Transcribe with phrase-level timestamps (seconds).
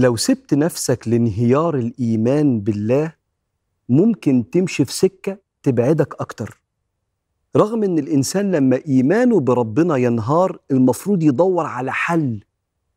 [0.00, 3.12] لو سبت نفسك لانهيار الإيمان بالله
[3.88, 6.60] ممكن تمشي في سكة تبعدك أكتر.
[7.56, 12.40] رغم إن الإنسان لما إيمانه بربنا ينهار المفروض يدور على حل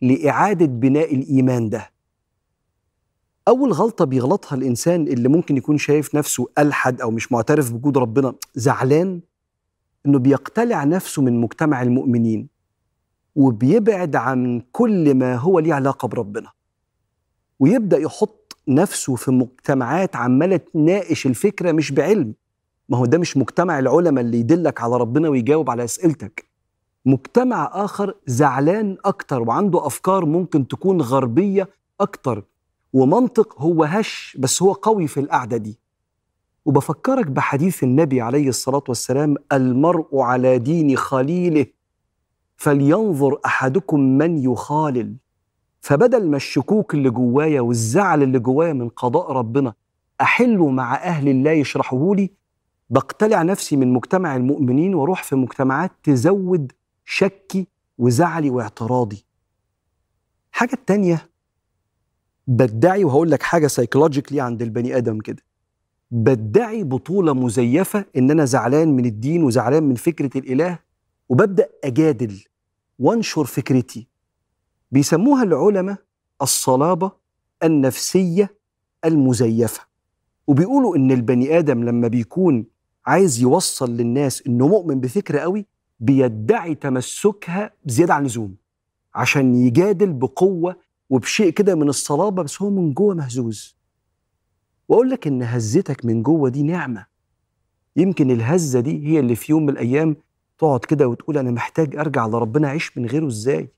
[0.02, 1.92] لإعادة بناء الإيمان ده.
[3.48, 8.34] أول غلطة بيغلطها الإنسان اللي ممكن يكون شايف نفسه ألحد أو مش معترف بوجود ربنا
[8.56, 9.22] زعلان
[10.06, 12.48] إنه بيقتلع نفسه من مجتمع المؤمنين
[13.36, 16.58] وبيبعد عن كل ما هو ليه علاقة بربنا.
[17.60, 22.34] ويبدأ يحط نفسه في مجتمعات عمالة تناقش الفكرة مش بعلم.
[22.90, 26.46] ما هو ده مش مجتمع العلماء اللي يدلك على ربنا ويجاوب على أسئلتك.
[27.06, 32.44] مجتمع آخر زعلان أكتر وعنده أفكار ممكن تكون غربية أكتر.
[32.94, 35.80] ومنطق هو هش بس هو قوي في القعدة دي.
[36.66, 41.66] وبفكرك بحديث النبي عليه الصلاة والسلام المرء على دين خليله
[42.58, 45.16] فلينظر أحدكم من يخالل.
[45.82, 49.74] فبدل ما الشكوك اللي جوايا والزعل اللي جوايا من قضاء ربنا
[50.22, 52.32] احله مع أهل الله يشرحوه لي
[52.90, 56.72] بقتلع نفسي من مجتمع المؤمنين وأروح في مجتمعات تزود
[57.06, 57.68] شكي
[57.98, 59.26] وزعلي واعتراضي.
[60.52, 61.30] حاجة التانية
[62.48, 65.44] بدعي وهقول لك حاجة سايكولوجيكلي عند البني آدم كده
[66.12, 70.80] بدعي بطولة مزيفة إن أنا زعلان من الدين وزعلان من فكرة الإله
[71.30, 72.44] وببدأ أجادل
[73.00, 74.08] وأنشر فكرتي.
[74.92, 75.98] بيسموها العلماء
[76.42, 77.12] الصلابة
[77.64, 78.58] النفسية
[79.06, 79.82] المزيفة.
[80.48, 82.66] وبيقولوا إن البني آدم لما بيكون
[83.06, 85.66] عايز يوصل للناس إنه مؤمن بفكرة قوي
[86.00, 88.56] بيدعي تمسكها بزيادة عن اللزوم
[89.16, 90.76] عشان يجادل بقوة
[91.10, 93.78] وبشيء كده من الصلابة بس هو من جوه مهزوز.
[94.90, 97.06] وأقول لك إن هزتك من جوه دي نعمة.
[97.96, 100.16] يمكن الهزة دي هي اللي في يوم من الأيام
[100.58, 103.70] تقعد كده وتقول أنا محتاج أرجع لربنا أعيش من غيره إزاي؟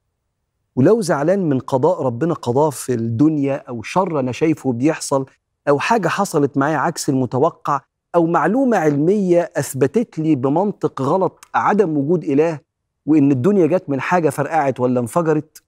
[0.80, 5.26] ولو زعلان من قضاء ربنا قضاه في الدنيا أو شر أنا شايفه بيحصل
[5.70, 7.82] أو حاجة حصلت معايا عكس المتوقع
[8.16, 12.60] أو معلومة علمية أثبتت لي بمنطق غلط عدم وجود إله
[13.06, 15.64] وإن الدنيا جت من حاجة فرقعت ولا انفجرت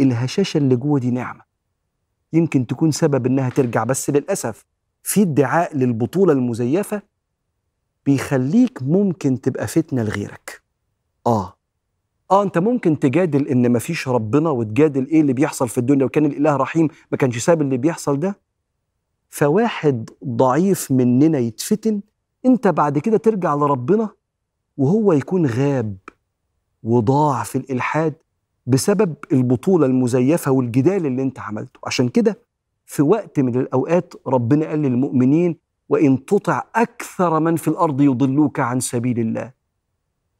[0.00, 1.42] الهشاشة اللي جوه دي نعمة.
[2.32, 4.64] يمكن تكون سبب إنها ترجع بس للأسف
[5.02, 7.02] في ادعاء للبطولة المزيفة
[8.06, 10.62] بيخليك ممكن تبقى فتنة لغيرك.
[11.26, 11.55] آه.
[12.30, 16.56] آه أنت ممكن تجادل إن مفيش ربنا وتجادل إيه اللي بيحصل في الدنيا وكان الإله
[16.56, 18.38] رحيم ما كانش ساب اللي بيحصل ده؟
[19.28, 22.00] فواحد ضعيف مننا يتفتن
[22.46, 24.08] أنت بعد كده ترجع لربنا
[24.76, 25.96] وهو يكون غاب
[26.82, 28.14] وضاع في الإلحاد
[28.66, 31.80] بسبب البطولة المزيفة والجدال اللي أنت عملته.
[31.84, 32.38] عشان كده
[32.86, 35.56] في وقت من الأوقات ربنا قال للمؤمنين
[35.88, 39.52] وإن تطع أكثر من في الأرض يضلوك عن سبيل الله.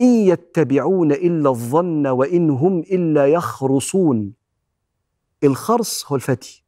[0.01, 4.33] إن يتبعون إلا الظن وإن هم إلا يخرصون.
[5.45, 6.65] الخرص هو الفتي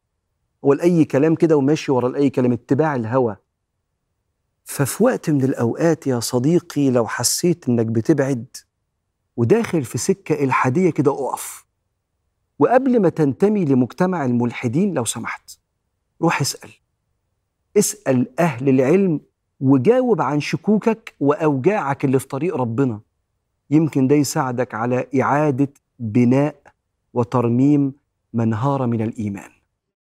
[0.65, 3.37] هو لأي كلام كده وماشي ورا لأي كلام اتباع الهوى.
[4.63, 8.45] ففي وقت من الأوقات يا صديقي لو حسيت إنك بتبعد
[9.37, 11.65] وداخل في سكة إلحادية كده أقف.
[12.59, 15.59] وقبل ما تنتمي لمجتمع الملحدين لو سمحت
[16.21, 16.69] روح اسأل.
[17.77, 19.21] اسأل أهل العلم
[19.59, 23.01] وجاوب عن شكوكك وأوجاعك اللي في طريق ربنا.
[23.71, 25.69] يمكن ده يساعدك على إعادة
[25.99, 26.55] بناء
[27.13, 27.93] وترميم
[28.33, 29.49] من هار من الإيمان.